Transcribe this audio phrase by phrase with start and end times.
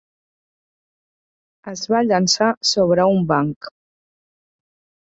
[1.73, 3.73] Es va llançar sobre un banc.